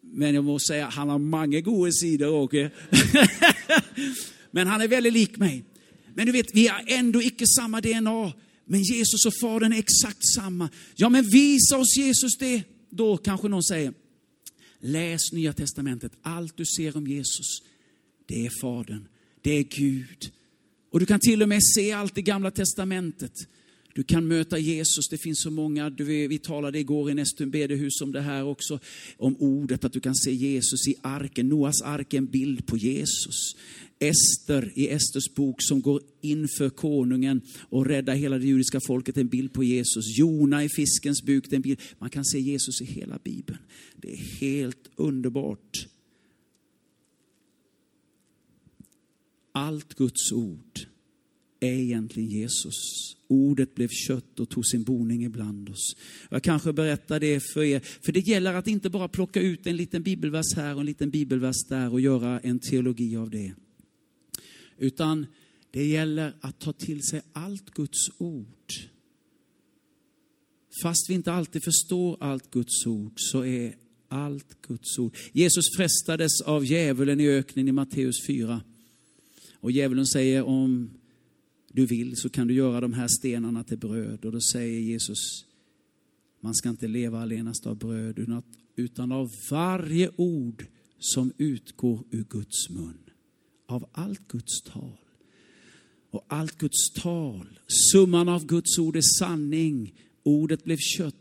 men 0.02 0.36
jag 0.36 0.44
måste 0.44 0.68
säga, 0.68 0.86
han 0.86 1.10
har 1.10 1.20
många 1.20 1.62
goda 1.62 1.92
sidor, 1.92 2.30
Åke. 2.30 2.72
men 4.52 4.68
han 4.68 4.82
är 4.82 4.88
väldigt 4.88 5.14
lik 5.14 5.38
mig. 5.38 5.64
Men 6.14 6.26
du 6.26 6.32
vet, 6.32 6.56
vi 6.56 6.68
har 6.68 6.84
ändå 6.88 7.22
icke 7.22 7.46
samma 7.48 7.82
DNA. 7.82 8.34
Men 8.72 8.84
Jesus 8.84 9.26
och 9.26 9.34
Fadern 9.42 9.74
är 9.74 9.78
exakt 9.78 10.26
samma. 10.36 10.70
Ja, 10.96 11.10
men 11.10 11.30
visa 11.30 11.78
oss 11.78 11.98
Jesus 11.98 12.38
det. 12.38 12.64
Då 12.90 13.18
kanske 13.18 13.48
någon 13.48 13.64
säger, 13.64 13.94
läs 14.80 15.32
Nya 15.32 15.54
Testamentet. 15.54 16.12
Allt 16.22 16.58
du 16.58 16.66
ser 16.66 16.98
om 16.98 17.08
Jesus, 17.08 17.62
det 18.26 18.46
är 18.46 18.52
Fadern, 18.62 19.08
det 19.42 19.52
är 19.52 19.64
Gud. 19.64 20.32
Och 20.92 21.00
du 21.00 21.06
kan 21.06 21.20
till 21.20 21.42
och 21.42 21.50
med 21.50 21.60
se 21.76 21.92
allt 21.92 22.18
i 22.18 22.22
Gamla 22.22 22.52
Testamentet. 22.52 23.34
Du 23.94 24.04
kan 24.04 24.28
möta 24.28 24.58
Jesus, 24.58 25.10
det 25.10 25.18
finns 25.18 25.42
så 25.42 25.52
många, 25.52 25.90
du, 25.90 26.28
vi 26.28 26.40
talade 26.40 26.80
igår 26.80 27.12
i 27.12 27.14
Nästum 27.14 27.52
bedehus 27.52 28.02
om 28.02 28.12
det 28.12 28.22
här 28.22 28.44
också, 28.44 28.80
om 29.18 29.36
ordet, 29.40 29.84
att 29.84 29.94
du 29.94 30.00
kan 30.00 30.16
se 30.16 30.34
Jesus 30.34 30.88
i 30.88 30.96
arken. 31.02 31.50
Noas 31.50 31.82
ark 31.82 32.14
är 32.14 32.18
en 32.18 32.26
bild 32.26 32.66
på 32.66 32.78
Jesus. 32.78 33.56
Ester 34.00 34.72
i 34.76 34.88
Esters 34.88 35.34
bok 35.36 35.56
som 35.60 35.82
går 35.82 36.02
inför 36.22 36.70
konungen 36.70 37.42
och 37.70 37.86
räddar 37.86 38.16
hela 38.16 38.38
det 38.38 38.48
judiska 38.48 38.80
folket, 38.88 39.18
en 39.18 39.28
bild 39.28 39.54
på 39.54 39.64
Jesus. 39.64 40.18
Jona 40.18 40.64
i 40.64 40.70
fiskens 40.70 41.24
buk, 41.24 41.46
det 41.50 41.54
är 41.54 41.56
en 41.56 41.62
bild. 41.62 41.82
Man 41.98 42.10
kan 42.10 42.26
se 42.26 42.40
Jesus 42.40 42.82
i 42.82 42.86
hela 42.86 43.20
Bibeln. 43.24 43.60
Det 43.96 44.12
är 44.12 44.18
helt 44.18 44.90
underbart. 44.96 45.88
Allt 49.52 49.94
Guds 49.94 50.32
ord 50.32 50.80
är 51.60 51.74
egentligen 51.74 52.30
Jesus. 52.30 52.76
Ordet 53.28 53.76
blev 53.76 53.88
kött 53.88 54.40
och 54.40 54.50
tog 54.50 54.66
sin 54.66 54.84
boning 54.84 55.24
ibland 55.26 55.70
oss. 55.70 55.96
Jag 56.30 56.44
kanske 56.44 56.74
berättar 56.74 57.20
det 57.20 57.40
för 57.54 57.64
er, 57.64 57.80
för 57.80 58.12
det 58.12 58.20
gäller 58.20 58.54
att 58.54 58.68
inte 58.68 58.90
bara 58.90 59.08
plocka 59.08 59.42
ut 59.42 59.68
en 59.68 59.78
liten 59.78 60.04
bibelvers 60.04 60.56
här 60.56 60.74
och 60.74 60.80
en 60.80 60.86
liten 60.86 61.10
bibelvers 61.10 61.64
där 61.70 61.94
och 61.94 62.02
göra 62.02 62.40
en 62.40 62.60
teologi 62.60 63.16
av 63.16 63.30
det. 63.30 63.54
Utan 64.80 65.26
det 65.72 65.86
gäller 65.86 66.36
att 66.42 66.60
ta 66.60 66.74
till 66.74 67.04
sig 67.04 67.22
allt 67.34 67.70
Guds 67.70 68.10
ord. 68.18 68.74
Fast 70.84 71.10
vi 71.10 71.14
inte 71.14 71.34
alltid 71.34 71.64
förstår 71.64 72.18
allt 72.20 72.52
Guds 72.52 72.86
ord 72.86 73.14
så 73.16 73.46
är 73.46 73.76
allt 74.08 74.62
Guds 74.62 75.00
ord. 75.00 75.18
Jesus 75.32 75.66
frestades 75.78 76.42
av 76.42 76.66
djävulen 76.66 77.20
i 77.20 77.28
öknen 77.28 77.68
i 77.68 77.72
Matteus 77.72 78.28
4. 78.28 78.62
Och 79.54 79.72
djävulen 79.72 80.06
säger 80.06 80.44
om 80.44 80.90
du 81.74 81.86
vill 81.86 82.18
så 82.18 82.30
kan 82.30 82.48
du 82.48 82.54
göra 82.54 82.82
de 82.82 82.94
här 82.94 83.08
stenarna 83.08 83.64
till 83.64 83.78
bröd. 83.78 84.26
Och 84.26 84.32
då 84.32 84.42
säger 84.42 84.80
Jesus, 84.80 85.46
man 86.42 86.56
ska 86.56 86.70
inte 86.70 86.88
leva 86.88 87.22
allenast 87.22 87.68
av 87.68 87.78
bröd 87.78 88.44
utan 88.76 89.12
av 89.12 89.32
varje 89.52 90.12
ord 90.16 90.66
som 91.00 91.32
utgår 91.38 92.04
ur 92.12 92.24
Guds 92.24 92.70
mun. 92.70 93.09
Av 93.70 93.90
allt 93.92 94.28
Guds 94.28 94.62
tal. 94.62 94.98
Och 96.12 96.26
allt 96.28 96.58
Guds 96.58 96.94
tal, 96.94 97.60
summan 97.92 98.30
av 98.30 98.46
Guds 98.46 98.78
ord 98.78 98.96
är 98.96 99.20
sanning. 99.20 99.94
Ordet 100.24 100.64
blev 100.64 100.78
kött 100.78 101.16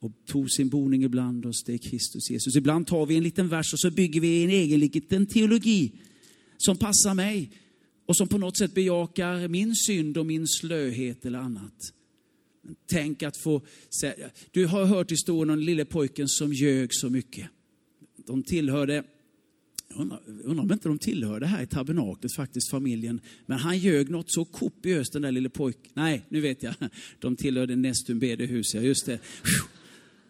och 0.00 0.12
tog 0.26 0.50
sin 0.50 0.68
boning 0.68 1.04
ibland 1.04 1.46
oss, 1.46 1.64
det 1.64 1.72
är 1.72 1.78
Kristus 1.78 2.30
Jesus. 2.30 2.56
Ibland 2.56 2.86
tar 2.86 3.06
vi 3.06 3.16
en 3.16 3.22
liten 3.22 3.48
vers 3.48 3.72
och 3.72 3.80
så 3.80 3.90
bygger 3.90 4.20
vi 4.20 4.44
en 4.44 4.50
egen 4.50 4.80
liten 4.80 5.26
teologi 5.26 5.92
som 6.56 6.76
passar 6.76 7.14
mig 7.14 7.50
och 8.06 8.16
som 8.16 8.28
på 8.28 8.38
något 8.38 8.56
sätt 8.56 8.74
bejakar 8.74 9.48
min 9.48 9.76
synd 9.76 10.18
och 10.18 10.26
min 10.26 10.46
slöhet 10.46 11.24
eller 11.24 11.38
annat. 11.38 11.92
Tänk 12.86 13.22
att 13.22 13.36
få 13.36 13.62
säga, 14.00 14.30
du 14.50 14.66
har 14.66 14.84
hört 14.84 15.12
historien 15.12 15.50
om 15.50 15.56
den 15.56 15.64
lille 15.64 15.84
pojken 15.84 16.28
som 16.28 16.52
ljög 16.52 16.94
så 16.94 17.10
mycket. 17.10 17.46
De 18.26 18.42
tillhörde, 18.42 19.04
undrar, 19.98 20.20
undrar 20.44 20.64
om 20.64 20.72
inte 20.72 20.88
de 20.88 20.98
tillhörde 20.98 21.46
här 21.46 21.62
i 21.62 21.66
tabernaklet 21.66 22.32
faktiskt, 22.32 22.70
familjen. 22.70 23.20
Men 23.46 23.58
han 23.58 23.78
ljög 23.78 24.10
något 24.10 24.32
så 24.32 24.44
kopiöst 24.44 25.12
den 25.12 25.22
där 25.22 25.32
lille 25.32 25.48
pojken. 25.48 25.92
Nej, 25.94 26.26
nu 26.28 26.40
vet 26.40 26.62
jag. 26.62 26.74
De 27.18 27.36
tillhörde 27.36 27.76
Nestum 27.76 28.18
bedehus, 28.18 28.74
ja 28.74 28.80
just 28.80 29.06
det. 29.06 29.18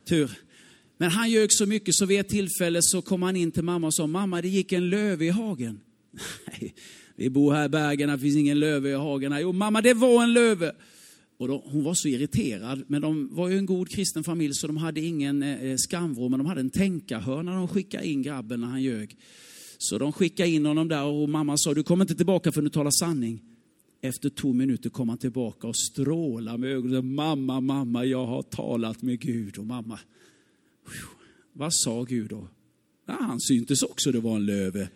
Tur. 0.08 0.30
Men 0.98 1.10
han 1.10 1.30
ljög 1.30 1.52
så 1.52 1.66
mycket 1.66 1.94
så 1.94 2.06
vid 2.06 2.20
ett 2.20 2.28
tillfälle 2.28 2.78
så 2.82 3.02
kom 3.02 3.22
han 3.22 3.37
in 3.37 3.52
till 3.52 3.64
mamma 3.64 3.87
och 3.87 3.94
sa, 3.94 4.06
mamma 4.06 4.42
det 4.42 4.48
gick 4.48 4.72
en 4.72 4.90
löv 4.90 5.22
i 5.22 5.28
hagen. 5.28 5.80
Nej, 6.46 6.75
vi 7.16 7.30
bor 7.30 7.52
här 7.52 7.64
i 7.64 7.68
bergen, 7.68 8.08
det 8.08 8.18
finns 8.18 8.37
ingen 8.37 8.60
löve 8.60 8.90
i 8.90 8.94
hagen. 8.94 9.37
Jo 9.40 9.52
mamma 9.52 9.80
det 9.80 9.94
var 9.94 10.22
en 10.22 10.32
löve. 10.32 10.72
Och 11.38 11.48
då, 11.48 11.62
hon 11.66 11.84
var 11.84 11.94
så 11.94 12.08
irriterad, 12.08 12.84
men 12.87 13.02
de 13.02 13.34
var 13.34 13.48
ju 13.48 13.58
en 13.58 13.66
god 13.66 13.88
kristen 13.88 14.25
familj 14.25 14.54
så 14.54 14.66
de 14.66 14.76
hade 14.76 15.00
ingen 15.00 15.42
eh, 15.42 15.62
eh 15.62 15.76
skamvrå, 15.76 16.28
men 16.28 16.38
de 16.38 16.46
hade 16.46 16.60
en 16.60 16.70
tänkarhörna 16.70 17.54
de 17.54 17.68
skickade 17.68 18.06
in 18.06 18.22
grabben 18.22 18.60
när 18.60 18.68
han 18.68 18.82
ljög. 18.82 19.16
Så 19.78 19.99
de 19.99 20.12
skickade 20.12 20.49
in 20.49 20.66
honom 20.66 20.88
där 20.88 21.04
och 21.04 21.28
mamma 21.28 21.56
sa, 21.56 21.75
du 21.75 21.82
kommer 21.82 22.04
inte 22.04 22.14
tillbaka 22.14 22.52
för 22.52 22.62
du 22.62 22.68
talar 22.68 22.90
sanning. 22.90 23.42
Efter 24.00 24.30
två 24.30 24.52
minuter 24.52 24.90
kom 24.90 25.08
han 25.08 25.18
tillbaka 25.18 25.66
och 25.66 25.76
strålade 25.76 26.58
med 26.58 26.70
ögonen. 26.70 27.14
Mamma, 27.14 27.61
mamma, 27.61 28.04
jag 28.04 28.26
har 28.26 28.42
talat 28.42 29.02
med 29.02 29.20
Gud. 29.20 29.58
Och 29.58 29.66
mamma, 29.66 29.99
vad 31.52 31.75
sa 31.75 32.02
Gud 32.02 32.30
då? 32.30 32.49
Ja, 33.06 33.16
han 33.20 33.40
syntes 33.40 33.82
också, 33.82 34.12
det 34.12 34.20
var 34.20 34.37
en 34.37 34.47
löve. 34.47 34.88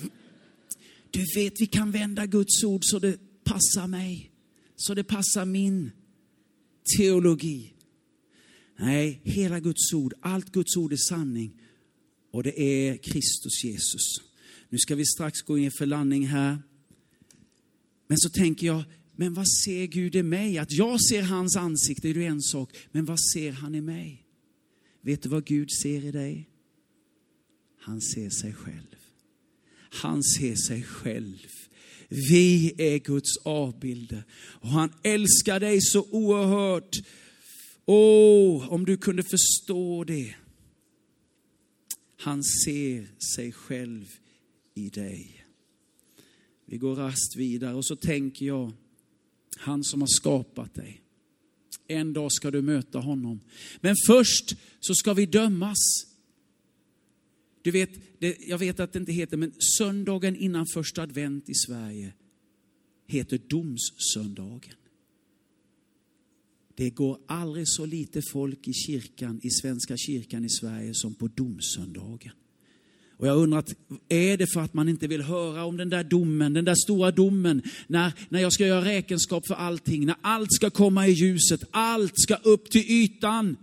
Du 1.10 1.24
vet, 1.36 1.60
vi 1.60 1.66
kan 1.66 1.90
vända 1.90 2.26
Guds 2.26 2.64
ord 2.64 2.80
så 2.82 2.98
det 2.98 3.18
passar 3.44 3.86
mig 3.86 4.30
så 4.76 4.94
det 4.94 5.04
passar 5.04 5.44
min 5.44 5.90
teologi. 6.96 7.72
Nej, 8.78 9.20
hela 9.24 9.60
Guds 9.60 9.92
ord, 9.92 10.14
allt 10.20 10.52
Guds 10.52 10.76
ord 10.76 10.92
är 10.92 10.96
sanning. 10.96 11.60
Och 12.36 12.42
det 12.42 12.60
är 12.60 12.96
Kristus 12.96 13.64
Jesus. 13.64 14.20
Nu 14.68 14.78
ska 14.78 14.94
vi 14.94 15.06
strax 15.06 15.42
gå 15.42 15.58
in 15.58 15.70
för 15.70 15.86
landning 15.86 16.26
här. 16.26 16.58
Men 18.08 18.18
så 18.18 18.28
tänker 18.28 18.66
jag, 18.66 18.84
men 19.16 19.34
vad 19.34 19.48
ser 19.48 19.86
Gud 19.86 20.16
i 20.16 20.22
mig? 20.22 20.58
Att 20.58 20.72
jag 20.72 21.02
ser 21.02 21.22
hans 21.22 21.56
ansikte 21.56 22.08
är 22.08 22.14
ju 22.14 22.24
en 22.24 22.42
sak, 22.42 22.76
men 22.92 23.04
vad 23.04 23.20
ser 23.20 23.52
han 23.52 23.74
i 23.74 23.80
mig? 23.80 24.26
Vet 25.00 25.22
du 25.22 25.28
vad 25.28 25.44
Gud 25.44 25.68
ser 25.82 26.04
i 26.04 26.10
dig? 26.10 26.48
Han 27.80 28.00
ser 28.00 28.30
sig 28.30 28.54
själv. 28.54 28.96
Han 29.90 30.22
ser 30.22 30.54
sig 30.54 30.82
själv 30.82 31.46
vi 32.08 32.74
är 32.78 32.98
Guds 32.98 33.36
avbilder. 33.36 34.24
Och 34.34 34.68
han 34.68 34.92
älskar 35.02 35.60
dig 35.60 35.80
så 35.80 36.06
oerhört. 36.10 36.96
Åh, 37.84 38.72
om 38.72 38.84
du 38.84 38.96
kunde 38.96 39.22
förstå 39.22 40.04
det. 40.04 40.34
Han 42.16 42.44
ser 42.44 43.08
sig 43.36 43.52
själv 43.52 44.18
i 44.74 44.88
dig. 44.88 45.44
Vi 46.66 46.78
går 46.78 46.94
rast 46.94 47.36
vidare 47.36 47.74
och 47.74 47.86
så 47.86 47.96
tänker 47.96 48.46
jag, 48.46 48.72
han 49.58 49.84
som 49.84 50.00
har 50.00 50.08
skapat 50.08 50.74
dig. 50.74 51.02
En 51.88 52.12
dag 52.12 52.32
ska 52.32 52.50
du 52.50 52.62
möta 52.62 52.98
honom. 52.98 53.40
Men 53.80 53.94
först 54.06 54.56
så 54.80 54.94
ska 54.94 55.14
vi 55.14 55.26
dömas. 55.26 55.78
Du 57.62 57.70
vet, 57.70 57.90
det, 58.18 58.36
jag 58.40 58.58
vet 58.58 58.80
att 58.80 58.92
det 58.92 58.98
inte 58.98 59.12
heter, 59.12 59.36
men 59.36 59.52
söndagen 59.78 60.36
innan 60.36 60.66
första 60.74 61.02
advent 61.02 61.48
i 61.48 61.54
Sverige 61.54 62.14
heter 63.06 63.40
domssöndagen. 63.46 64.74
Det 66.76 66.90
går 66.90 67.18
aldrig 67.26 67.68
så 67.68 67.86
lite 67.86 68.22
folk 68.32 68.68
i 68.68 68.72
kyrkan, 68.72 69.40
i 69.42 69.50
Svenska 69.50 69.96
kyrkan 69.96 70.44
i 70.44 70.48
Sverige 70.48 70.90
som 70.94 71.14
på 71.14 71.28
domsöndagen. 71.28 72.32
Och 73.18 73.26
jag 73.26 73.36
undrar, 73.36 73.64
är 74.08 74.36
det 74.36 74.46
för 74.46 74.60
att 74.60 74.74
man 74.74 74.88
inte 74.88 75.06
vill 75.06 75.22
höra 75.22 75.64
om 75.64 75.76
den 75.76 75.90
där 75.90 76.04
domen, 76.04 76.52
den 76.52 76.64
där 76.64 76.74
stora 76.74 77.10
domen, 77.10 77.62
när, 77.86 78.12
när 78.28 78.40
jag 78.40 78.52
ska 78.52 78.66
göra 78.66 78.84
räkenskap 78.84 79.46
för 79.46 79.54
allting, 79.54 80.06
när 80.06 80.16
allt 80.20 80.52
ska 80.52 80.70
komma 80.70 81.08
i 81.08 81.12
ljuset, 81.12 81.64
allt 81.70 82.12
ska 82.14 82.34
upp 82.34 82.70
till 82.70 82.90
ytan. 82.90 83.56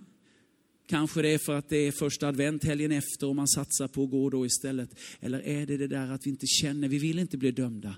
Kanske 0.88 1.22
det 1.22 1.30
är 1.30 1.38
för 1.38 1.56
att 1.56 1.70
det 1.70 1.78
är 1.78 1.92
första 1.92 2.28
advent 2.28 2.64
helgen 2.64 2.92
efter 2.92 3.28
och 3.28 3.36
man 3.36 3.48
satsar 3.48 3.88
på 3.88 4.04
att 4.04 4.12
gå 4.12 4.30
då 4.30 4.46
istället. 4.46 4.90
Eller 5.20 5.40
är 5.40 5.66
det 5.66 5.78
det 5.78 5.88
där 5.88 6.12
att 6.12 6.26
vi 6.26 6.30
inte 6.30 6.48
känner, 6.48 6.88
vi 6.88 7.00
vill 7.00 7.20
inte 7.20 7.38
bli 7.38 7.52
dömda. 7.52 7.96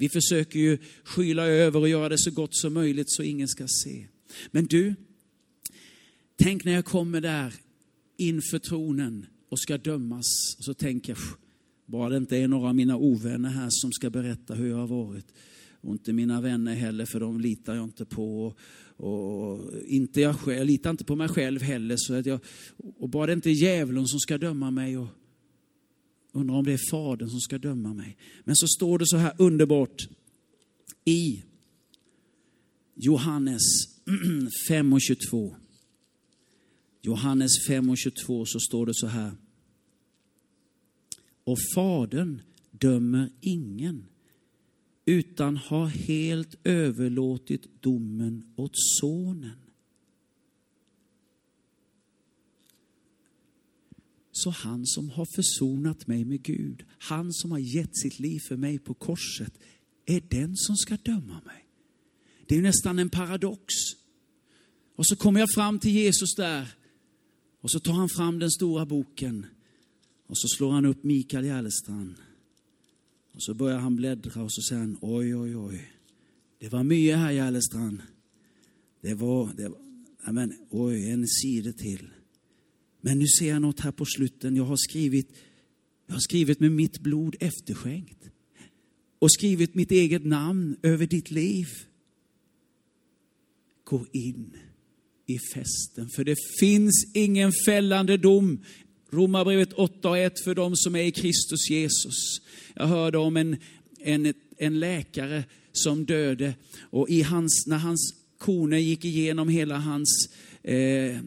Vi 0.00 0.08
försöker 0.08 0.58
ju 0.58 0.78
skyla 1.04 1.46
över 1.46 1.80
och 1.80 1.88
göra 1.88 2.08
det 2.08 2.18
så 2.18 2.30
gott 2.30 2.54
som 2.54 2.74
möjligt 2.74 3.10
så 3.10 3.22
ingen 3.22 3.48
ska 3.48 3.66
se. 3.68 4.06
Men 4.50 4.64
du, 4.64 4.94
tänk 6.36 6.64
när 6.64 6.72
jag 6.72 6.84
kommer 6.84 7.20
där 7.20 7.54
inför 8.16 8.58
tronen 8.58 9.26
och 9.48 9.60
ska 9.60 9.78
dömas. 9.78 10.56
Och 10.58 10.64
så 10.64 10.74
tänker 10.74 11.12
jag, 11.12 11.18
bara 11.86 12.08
det 12.08 12.16
inte 12.16 12.36
är 12.36 12.48
några 12.48 12.68
av 12.68 12.74
mina 12.74 12.96
ovänner 12.96 13.48
här 13.48 13.68
som 13.70 13.92
ska 13.92 14.10
berätta 14.10 14.54
hur 14.54 14.68
jag 14.68 14.76
har 14.76 14.86
varit. 14.86 15.26
Och 15.80 15.92
inte 15.92 16.12
mina 16.12 16.40
vänner 16.40 16.74
heller, 16.74 17.06
för 17.06 17.20
de 17.20 17.40
litar 17.40 17.74
jag 17.74 17.84
inte 17.84 18.04
på. 18.04 18.54
Och 18.96 19.72
inte 19.86 20.20
jag, 20.20 20.36
själv, 20.36 20.58
jag 20.58 20.66
litar 20.66 20.90
inte 20.90 21.04
på 21.04 21.16
mig 21.16 21.28
själv 21.28 21.62
heller. 21.62 21.96
Så 21.98 22.14
att 22.14 22.26
jag, 22.26 22.40
och 22.98 23.08
bara 23.08 23.26
det 23.26 23.32
inte 23.32 23.50
är 23.50 23.62
djävulen 23.62 24.06
som 24.06 24.20
ska 24.20 24.38
döma 24.38 24.70
mig. 24.70 24.98
Och 24.98 25.08
undrar 26.32 26.56
om 26.56 26.64
det 26.64 26.72
är 26.72 26.90
Fadern 26.90 27.28
som 27.28 27.40
ska 27.40 27.58
döma 27.58 27.94
mig. 27.94 28.16
Men 28.44 28.56
så 28.56 28.66
står 28.66 28.98
det 28.98 29.06
så 29.06 29.16
här 29.16 29.32
underbart 29.38 30.08
i 31.04 31.42
Johannes 32.94 33.62
5 34.68 34.92
och 34.92 35.00
22. 35.00 35.56
Johannes 37.02 37.50
5 37.66 37.90
och 37.90 37.98
22 37.98 38.46
så 38.46 38.60
står 38.60 38.86
det 38.86 38.94
så 38.94 39.06
här. 39.06 39.32
Och 41.44 41.58
Fadern 41.74 42.42
dömer 42.70 43.30
ingen 43.40 44.06
utan 45.04 45.56
har 45.56 45.86
helt 45.86 46.54
överlåtit 46.64 47.82
domen 47.82 48.52
åt 48.56 48.72
Sonen. 48.74 49.58
Så 54.32 54.50
han 54.50 54.86
som 54.86 55.10
har 55.10 55.26
försonat 55.36 56.06
mig 56.06 56.24
med 56.24 56.42
Gud, 56.42 56.84
han 56.98 57.32
som 57.32 57.52
har 57.52 57.58
gett 57.58 57.96
sitt 57.96 58.18
liv 58.18 58.40
för 58.48 58.56
mig 58.56 58.78
på 58.78 58.94
korset, 58.94 59.58
är 60.06 60.20
den 60.20 60.56
som 60.56 60.76
ska 60.76 60.96
döma 60.96 61.40
mig. 61.44 61.66
Det 62.46 62.56
är 62.56 62.62
nästan 62.62 62.98
en 62.98 63.10
paradox. 63.10 63.74
Och 65.00 65.06
så 65.06 65.16
kommer 65.16 65.40
jag 65.40 65.48
fram 65.54 65.78
till 65.78 65.90
Jesus 65.90 66.34
där 66.34 66.68
och 67.60 67.70
så 67.70 67.80
tar 67.80 67.92
han 67.92 68.08
fram 68.08 68.38
den 68.38 68.50
stora 68.50 68.86
boken 68.86 69.46
och 70.26 70.38
så 70.38 70.48
slår 70.48 70.70
han 70.70 70.84
upp 70.84 71.04
Mikael 71.04 71.44
Järlestrand. 71.44 72.14
Och 73.32 73.42
så 73.42 73.54
börjar 73.54 73.78
han 73.78 73.96
bläddra 73.96 74.42
och 74.42 74.52
så 74.52 74.62
säger 74.62 74.80
han, 74.80 74.98
oj, 75.00 75.36
oj, 75.36 75.56
oj. 75.56 75.92
Det 76.58 76.68
var 76.68 76.82
mycket 76.82 77.18
här 77.18 77.30
Järlestrand. 77.30 78.02
Det 79.00 79.14
var, 79.14 79.52
det 79.56 79.68
var 79.68 79.78
men, 80.32 80.54
oj, 80.70 81.10
en 81.10 81.28
sida 81.28 81.72
till. 81.72 82.10
Men 83.00 83.18
nu 83.18 83.26
ser 83.26 83.48
jag 83.48 83.62
något 83.62 83.80
här 83.80 83.92
på 83.92 84.04
slutet. 84.04 84.56
Jag 84.56 84.64
har 84.64 84.76
skrivit, 84.76 85.28
jag 86.06 86.14
har 86.14 86.20
skrivit 86.20 86.60
med 86.60 86.72
mitt 86.72 86.98
blod 86.98 87.36
efterskänkt. 87.40 88.30
Och 89.18 89.32
skrivit 89.32 89.74
mitt 89.74 89.90
eget 89.90 90.24
namn 90.24 90.76
över 90.82 91.06
ditt 91.06 91.30
liv. 91.30 91.66
Gå 93.84 94.06
in 94.12 94.56
i 95.34 95.38
festen, 95.54 96.08
för 96.16 96.24
det 96.24 96.36
finns 96.60 97.06
ingen 97.14 97.52
fällande 97.66 98.16
dom 98.16 98.58
Romarbrevet 99.12 99.74
8.1 99.74 100.30
för 100.44 100.54
de 100.54 100.76
som 100.76 100.96
är 100.96 101.02
i 101.02 101.10
Kristus 101.10 101.70
Jesus. 101.70 102.40
Jag 102.74 102.86
hörde 102.86 103.18
om 103.18 103.36
en, 103.36 103.56
en, 104.00 104.34
en 104.58 104.80
läkare 104.80 105.44
som 105.72 106.04
döde 106.04 106.54
och 106.80 107.08
i 107.08 107.22
hans, 107.22 107.64
när 107.66 107.78
hans 107.78 108.14
koner 108.38 108.78
gick 108.78 109.04
igenom 109.04 109.48
hela 109.48 109.78
hans 109.78 110.28
eh, 110.62 111.18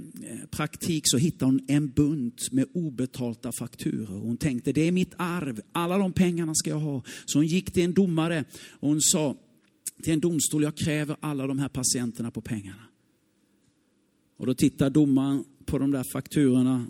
praktik 0.52 1.04
så 1.06 1.18
hittade 1.18 1.46
hon 1.46 1.66
en 1.68 1.90
bunt 1.90 2.52
med 2.52 2.68
obetalda 2.74 3.52
fakturor. 3.52 4.20
Hon 4.20 4.38
tänkte 4.38 4.74
det 4.74 4.88
är 4.88 4.92
mitt 4.92 5.14
arv, 5.18 5.62
alla 5.72 5.98
de 5.98 6.14
pengarna 6.14 6.56
ska 6.56 6.70
jag 6.70 6.80
ha. 6.80 7.04
Så 7.26 7.38
hon 7.38 7.48
gick 7.48 7.74
till 7.74 7.84
en 7.84 7.94
domare 7.94 8.46
och 8.70 8.90
hon 8.90 9.02
sa 9.02 9.38
till 10.04 10.14
en 10.14 10.20
domstol, 10.20 10.64
jag 10.64 10.78
kräver 10.78 11.16
alla 11.20 11.48
de 11.48 11.60
här 11.60 11.70
patienterna 11.70 12.32
på 12.32 12.42
pengarna. 12.42 12.84
Och 14.38 14.46
då 14.46 14.54
tittar 14.54 14.90
domaren 14.90 15.44
på 15.66 15.78
de 15.78 15.92
där 15.92 16.06
fakturorna 16.14 16.86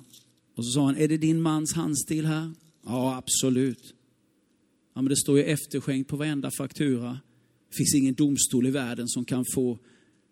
och 0.56 0.66
så 0.66 0.72
sa 0.72 0.86
han, 0.86 0.98
är 0.98 1.08
det 1.08 1.18
din 1.18 1.42
mans 1.42 1.74
handstil 1.74 2.26
här? 2.26 2.52
Ja, 2.86 3.18
absolut. 3.18 3.94
Ja, 4.94 5.02
men 5.02 5.10
det 5.10 5.16
står 5.16 5.38
ju 5.38 5.44
efterskänkt 5.44 6.10
på 6.10 6.18
varenda 6.18 6.52
faktura. 6.58 7.20
Det 7.70 7.78
finns 7.78 7.96
ingen 7.96 8.14
domstol 8.14 8.68
i 8.68 8.72
världen 8.72 9.08
som 9.08 9.26
kan 9.26 9.46
få 9.54 9.80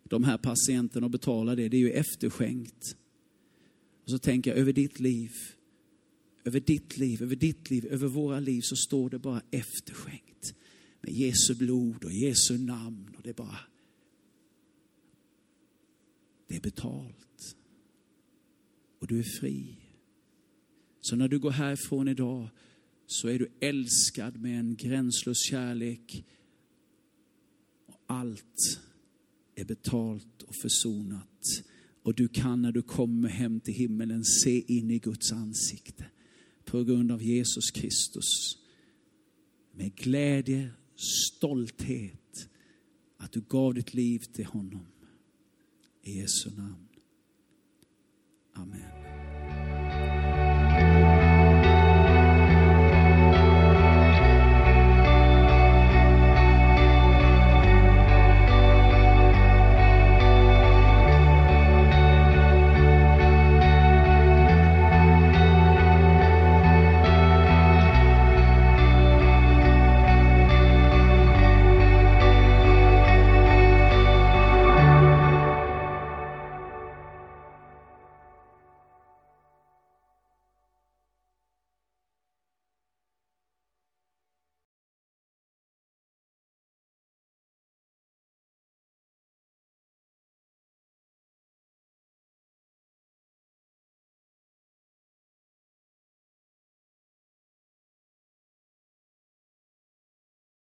de 0.03 0.23
här 0.23 0.37
patienterna 0.37 1.05
att 1.05 1.11
betala 1.11 1.55
det. 1.55 1.69
Det 1.69 1.77
är 1.77 1.81
ju 1.81 1.91
efterskänkt. 1.91 2.95
Och 4.03 4.09
så 4.09 4.17
tänker 4.17 4.51
jag 4.51 4.59
över 4.59 4.73
ditt 4.73 4.99
liv, 4.99 5.31
över 6.45 6.59
ditt 6.59 6.97
liv, 6.97 7.23
över 7.23 7.35
ditt 7.35 7.69
liv, 7.69 7.85
över 7.85 8.07
våra 8.07 8.39
liv 8.39 8.61
så 8.61 8.75
står 8.75 9.09
det 9.09 9.19
bara 9.19 9.41
efterskänkt. 9.51 10.53
Med 11.01 11.13
Jesu 11.13 11.55
blod 11.55 12.03
och 12.03 12.11
Jesu 12.11 12.57
namn 12.57 13.15
och 13.17 13.23
det 13.23 13.29
är 13.29 13.33
bara, 13.33 13.59
det 16.51 16.57
är 16.57 16.61
betalt. 16.61 17.55
Och 18.99 19.07
du 19.07 19.19
är 19.19 19.39
fri. 19.39 19.77
Så 21.01 21.15
när 21.15 21.27
du 21.27 21.39
går 21.39 21.51
härifrån 21.51 22.07
idag 22.07 22.49
så 23.05 23.27
är 23.27 23.39
du 23.39 23.51
älskad 23.59 24.41
med 24.41 24.59
en 24.59 24.75
gränslös 24.75 25.37
kärlek. 25.49 26.25
Och 27.87 27.97
allt 28.07 28.79
är 29.55 29.65
betalt 29.65 30.41
och 30.41 30.55
försonat. 30.55 31.63
Och 32.03 32.15
du 32.15 32.27
kan 32.27 32.61
när 32.61 32.71
du 32.71 32.81
kommer 32.81 33.29
hem 33.29 33.59
till 33.59 33.73
himmelen 33.73 34.23
se 34.25 34.73
in 34.77 34.91
i 34.91 34.99
Guds 34.99 35.31
ansikte 35.31 36.05
på 36.65 36.83
grund 36.83 37.11
av 37.11 37.23
Jesus 37.23 37.71
Kristus. 37.71 38.57
Med 39.73 39.95
glädje, 39.95 40.71
stolthet 40.95 42.49
att 43.17 43.31
du 43.31 43.41
gav 43.41 43.73
ditt 43.73 43.93
liv 43.93 44.19
till 44.19 44.45
honom. 44.45 44.90
I 46.03 46.21
Jesu 46.21 46.49
namn. 46.49 46.89
Amen. 48.55 49.20